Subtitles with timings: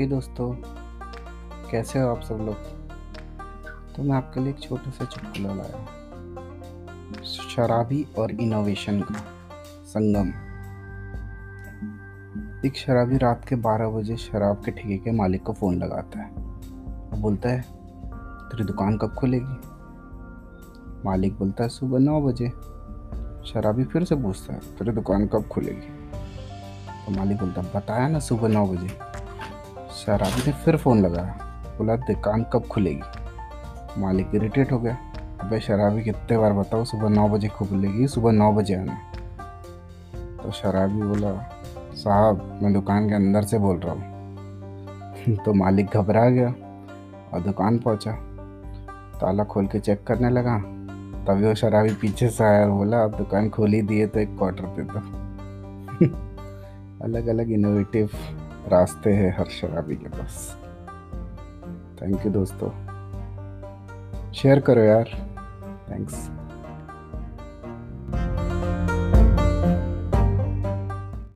[0.00, 0.52] हे दोस्तों,
[1.70, 2.56] कैसे हो आप सब लोग?
[3.96, 5.86] तो मैं आपके लिए एक छोटा सा चुटकुला लाया
[7.24, 9.14] शराबी और इनोवेशन का
[9.84, 10.28] संगम।
[12.66, 16.30] एक शराबी रात के 12 बजे शराब के ठेके के मालिक को फ़ोन लगाता है।
[17.10, 17.60] वो बोलता है,
[18.48, 19.60] तेरी दुकान कब खुलेगी?
[21.04, 22.48] मालिक बोलता है, सुबह नौ बजे।
[23.48, 26.08] शराबी फिर से पूछता है, तेरी दुकान कब खुलेगी?
[27.06, 29.09] तो मालिक बोलता है, बताया ना सुबह नौ बजे।
[30.06, 31.38] शराबी ने फिर फ़ोन लगाया
[31.78, 33.02] बोला, दुकान कब खुलेगी?
[33.98, 34.98] मालिक इरिटेट हो गया।
[35.40, 38.98] अबे शराबी कितने बार बताओ सुबह नौ बजे खुलेगी, सुबह नौ बजे आना।
[40.42, 41.50] तो शराबी बोला,
[41.94, 44.02] साहब, मैं दुकान के अंदर से बोल रहा हूँ।
[45.44, 46.48] तो मालिक घबरा गया
[47.34, 48.12] और दुकान पहुँचा।
[49.20, 50.58] ताला खोल के चेक करने लगा।
[51.24, 54.64] तभी वो शराबी पीछे से आया और बोला आप दुकान खोल दिए तो एक क्वार्टर
[54.64, 54.98] दे दो
[57.04, 58.10] अलग अलग इनोवेटिव
[58.68, 60.58] रास्ते हैं हर शराबी के पास।
[62.02, 62.70] थैंक यू दोस्तों।
[64.32, 65.04] शेयर करो यार।
[65.90, 66.30] थैंक्स